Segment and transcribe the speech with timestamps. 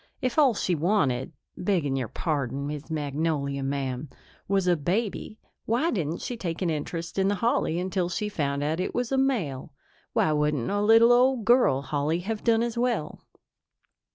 [0.19, 4.09] If all she wanted begging your pardon, Miss Magnolia, ma'am
[4.47, 8.63] was a baby, why didn't she take an interest in the holly until she found
[8.63, 9.73] out it was a male?
[10.13, 13.21] Why wouldn't a little old girl holly have done as well?"